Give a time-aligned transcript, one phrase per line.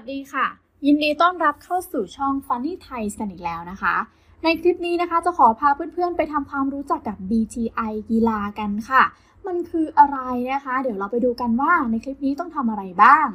[0.00, 0.46] วัสดีค่ะ
[0.86, 3.94] ยินดีต้อนรับเข้าสู่ช่อง Funny Thai กันอีกแล้วนะคะ
[4.42, 9.02] ในคลิปนี้นะคะจะขอพาเพื่อนๆ ไปทำความรู้จักกับ BTI กีฬากันค่ะ
[9.46, 10.18] มันคืออะไร
[10.52, 13.28] นะคะ เดี๋ยวเราไปดูกันว่าในคลิปนี้ต้องทำอะไรบ้าง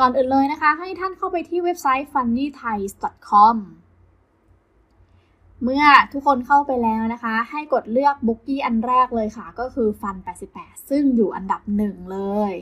[0.00, 3.56] ก่อนอื่นเลยนะคะ ให้ท่านเข้าไปที่เว็บไซต์ funnythai.com
[5.62, 10.16] เมื่อทุกคนเข้าไปแล้วนะคะ ให้กดเลือกบุ๊กี้อันแรกเลยค่ะ ก็คือ Fun
[10.52, 12.20] 88 ซึ่งอยู่อันดับหนึ่งเล
[12.52, 12.54] ย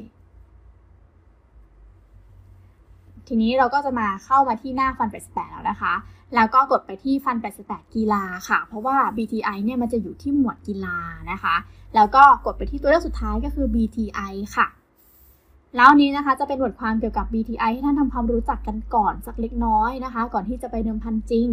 [3.34, 5.94] ทีนี้เราก็จะมาเข้ามาที่หน้าฟัน88แล้วนะคะ
[6.34, 7.36] แล้วก็กดไปที่ฟัน
[7.66, 10.96] 88กีฬาค่ะ เพราะว่า BTI เนี่ยมันจะอยู่ที่หมวดกีฬา
[11.30, 11.56] นะคะ
[11.94, 14.66] แล้วก็กดไปที่ตัวเลือกสุดท้ายก็คือ BTI ค่ะ
[15.76, 21.48] แล้วนี้นะคะจะเป็นบทความเกี่ยวกับ BTI ให้ท่านทำความรู้จักกันก่อนสักเล็กน้อยนะคะ ก่อนที่จะไปเดิมพันจริง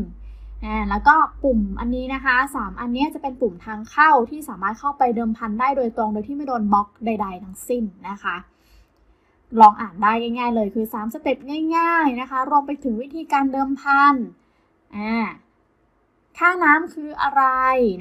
[0.90, 8.36] แล้วก็ปุ่มอันนี้นะคะ 3 อันนี้จะเป็นปุ่มทางเข้าที่สามารถเข้าไปเดิมพันได้โดยตรงโดยที่ไม่โดนบล็อกใด ๆ ทั้งสิ้นนะคะ
[9.62, 11.38] ลองอ่านได้ง่ายๆเลยคือ 3 สเต็ป
[11.78, 14.16] ง่ายๆนะคะรวมไปถึงวิธีการเดิมพัน
[14.96, 15.28] อ่า
[16.38, 17.44] ค่าน้ำคืออะไร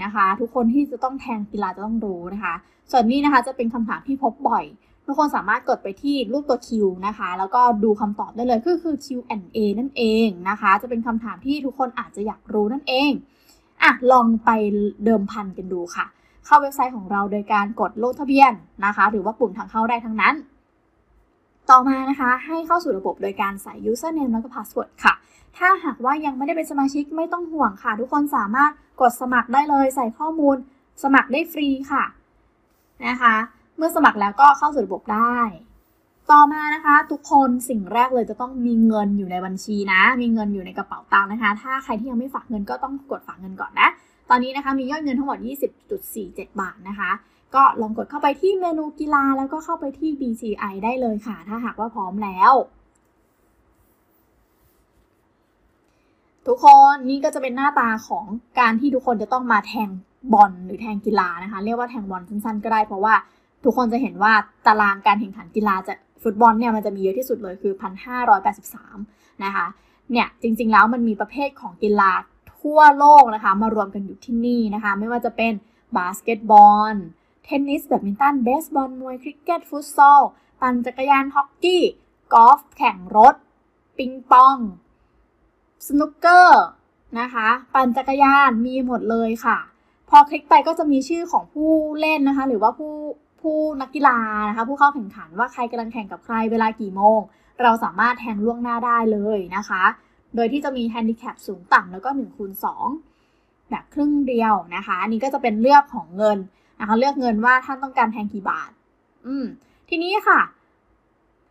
[0.04, 2.54] นะคะ ทุกคนที่จะต้องแทงกีฬาจะต้องรู้นะคะ
[2.91, 4.64] ส่วนนี้นะคะจะเป็นคำถามที่พบบ่อย
[5.06, 6.70] ทุกคนสามารถกดไปที่รูปตัว Q
[7.06, 13.10] นะคะ แล้วก็ดูคำตอบได้เลยก็คือ Q&A นั่นเองนะคะ จะเป็นคำถามที่ทุกคนอาจจะอยากรู้นั่นเอง
[13.82, 14.50] อะลองไป
[15.04, 16.06] เดิมพันกันดูค่ะ
[16.44, 18.52] เข้าเว็บไซต์ของเราโดยการกดลงทะเบียน
[18.84, 20.34] นะคะ หรือว่าปุ่มทางเข้าได้ทั้งนั้น
[21.70, 25.14] ต่อมานะคะให้เข้าสู่ระบบโดยการใส่ username แล้วก็ password ค่ะ
[25.56, 30.56] ถ้าหากว่ายังไม่ได้เป็นสมาชิกไม่ต้องห่วงค่ะ ทุกคนสามารถกดสมัครได้เลย ใส่ข้อมูล
[31.02, 32.05] สมัครได้ฟรีค่ะ
[33.06, 33.34] นะคะ
[33.77, 35.38] เมื่อสมัครแล้วก็เข้าสู่ระบบได้
[36.30, 43.88] ต่อมานะคะ ทุกคนสิ่งแรกเลยจะต้องมีเงินอยู่ในบัญชีนะ มีเงินอยู่ในกระเป๋าตังค์นะคะ ถ้าใครที่ยังไม่ฝากเงินก็ต้องกดฝากเงินก่อนนะ
[44.30, 45.38] ตอนนี้นะคะมียอดเงินทั้งหมด
[45.98, 47.10] 20.47 บาทนะคะ
[47.54, 52.52] ก็ลองกดเข้าไปที่เมนูกีฬาแล้วก็เข้าไปที่ BCI ได้เลยค่ะ ถ้าหากว่าพร้อมแล้ว
[56.46, 58.25] ทุกคนนี่ก็จะเป็นหน้าตาของ
[58.60, 59.88] การที่ทุกคนจะต้องมาแทง
[60.32, 63.14] บอลหรือแทงกีฬานะคะ เรียกว่าแทงบอลสั้นๆก็ได้เพราะว่า
[63.65, 64.32] ทุกคนจะเห็นว่า
[64.66, 67.72] ตารางการแข่งขันกีฬาจะฟุตบอลเนี่ยมันจะมีเยอะที่สุดเลยคือ
[68.59, 69.66] 1,583 นะคะ
[70.12, 72.10] เนี่ยจริงๆแล้วมันมีประเภทของกีฬา
[72.59, 75.53] ทั่วโลกนะคะ มารวมกันอยู่ที่นี่นะคะ ไม่ว่าจะเป็น
[75.97, 76.94] บาสเกตบอล
[77.50, 80.22] เทนนิสแบดมินตันเบสบอลมวยคริกเก็ตฟุตซอล
[80.60, 81.84] ปั่นจักรยานฮอกกี้
[82.32, 83.34] กอล์ฟแข่งรถ
[83.98, 84.59] ปิงปอง
[85.86, 86.64] สนุกเกอร์
[87.20, 89.59] นะคะ ปั่นจักรยานมีหมดเลยค่ะ
[90.09, 91.70] พอคลิกไปก็จะมีชื่อของผู้
[92.00, 92.94] เล่นนะคะ หรือว่าผู้
[93.41, 97.20] ผู้นักกีฬานะคะ ผู้เข้าแข่งขันว่าใครกำลังแข่งกับใครเวลากี่โมง
[97.62, 99.82] เราสามารถแทงล่วงหน้าได้เลยนะคะ
[100.34, 102.53] โดยที่จะมีแฮนดิแคปสูงต่ำแล้วก็1คูณ
[103.10, 106.38] 2แบบครึ่งเดียวนะคะอันนี้ก็จะเป็นเลือกของเงิน
[106.81, 108.71] นะคะเลือกเงินว่าท่านต้องการแทงกี่บาท
[109.27, 109.44] อืม
[109.89, 110.41] ทีนี้ค่ะ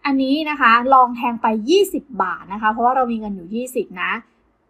[0.06, 1.48] อันนี้นะคะ ลองแทงไป
[1.82, 4.12] 20 บาทนะคะ เพราะว่าเรามีเงินอยู่ 20 นะ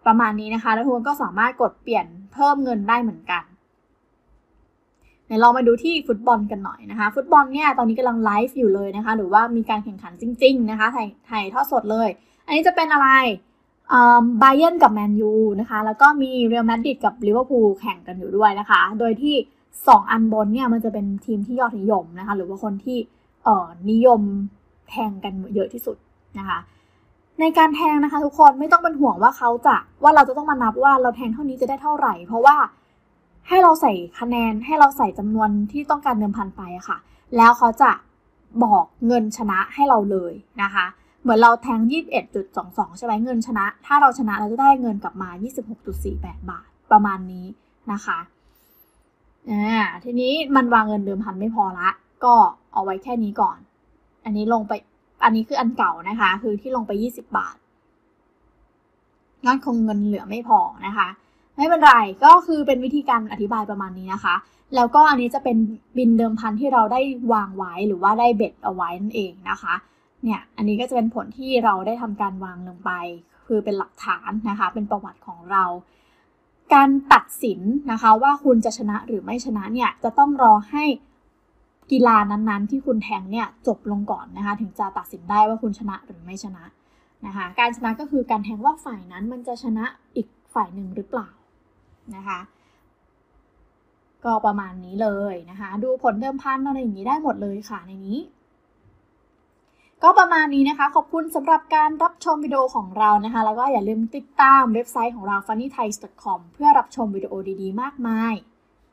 [0.06, 3.44] ประมาณนี้นะคะ แล้วทุกคนก็สามารถกดเปลี่ยนเพิ่มเงินได้เหมือนกัน
[5.26, 12.10] เดี๋ยวเรามาดูที่ฟุตบอลกันหน่อยนะคะ ฟุตบอลเนี่ยตอนนี้กำลังไลฟ์อยู่เลยนะคะ หรือว่ามีการแข่งขันจริง ๆ นะคะถ่ายถ่ายทอดสดเลย
[12.46, 13.10] อันนี้จะเป็นอะไร
[14.42, 19.36] บาเยนกับแมนยูนะคะ แล้วก็มีเรอัลมาดริดกับลิเวอร์พูลแข่งกันอยู่ด้วยนะคะ โดยที่
[19.88, 22.98] สองอันบนเนี่ยมันจะเป็นทีมที่ยอดนิยมนะคะ หรือว่าคนที่
[23.44, 24.22] เอ่อนิยม
[24.90, 25.98] แทงกันเยอะที่สุด
[26.40, 26.60] นะคะ
[27.40, 32.58] ในการแทงนะคะทุกคนไม่ต้องเป็นห่วงว่าเขาจะว่าเราจะต้องมานับว่าเราแทงเท่านี้จะได้เท่าไหร่ เพราะว่า
[33.48, 36.98] ให้เราใส่คะแนนให้เราใส่จำนวนที่ต้องการเดิมพันไปอะค่ะ
[37.38, 37.92] แล้วเขาจะ
[38.64, 40.86] บอกเงินชนะให้เราเลยนะคะ
[41.22, 41.80] เหมือนเราแทง
[42.40, 45.30] 21.22 ใช่ไหมเงินชนะ ถ้าเราชนะเราจะได้เงินกลับมา
[45.90, 47.46] 26.48 บาทประมาณนี้
[47.92, 48.18] นะคะ
[49.50, 51.90] อ่าทีนี้มันวางเงินเดิมพันไม่พอละ
[52.24, 52.34] ก็
[52.74, 53.58] เอาไว้แค่นี้ก่อน
[54.26, 54.74] อันนี้ลงไป
[55.24, 57.56] อันนี้คืออันเก่านะคะ คือที่ลงไป 20 บาท
[59.46, 61.08] งั้นคงเงินเหลือไม่พอนะคะ
[61.56, 61.94] ไม่เป็นไร
[62.24, 64.36] ก็คือเป็นวิธีการอธิบายประมาณนี้นะคะ
[64.76, 65.58] แล้วก็อันนี้จะเป็น
[65.98, 67.02] บินเดิมพันที่เราได้
[67.34, 69.74] วางไว้หรือว่าได้เบ็ดเอาไว้นั่นเองนะคะ
[70.24, 72.92] เนี่ยอันนี้ก็จะเป็นผลที่เราได้ทำการวางลงไป
[73.48, 75.64] คือเป็นหลักฐานนะคะ เป็นประวัติของเรา
[76.74, 77.60] การตัดสิน
[77.92, 80.84] นะคะว่าคุณจะชนะหรือไม่ชนะเนี่ยจะต้องรอให้
[81.92, 86.64] กีฬานั้นๆ ที่คุณแทงเนี่ยจบลงก่อนนะคะถึงจะตัดสินได้ว่าคุณชนะหรือไม่ชนะ
[87.26, 89.86] นะคะการชนะก็คือการแทงว่าฝ่ายนั้นมันจะชนะ
[90.16, 91.30] อีกฝ่ายหนึ่งหรือเปล่า
[92.16, 92.40] นะคะ
[94.26, 98.20] ก็ประมาณนี้เลยนะคะ ดูผลเดิมพันอะไรอย่างนี้ได้หมดเลยค่ะในนี้
[100.04, 108.34] ก็ประมาณนี้นะคะ ขอบคุณสำหรับการรับชมวิดีโอของเรานะคะ แล้วก็อย่าลืมติดตามเว็บไซต์ของเรา funnythai.com เพื่อรับชมวิดีโอดีๆ มากมาย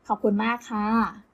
[0.07, 1.24] ขอบคุณมากค่ะ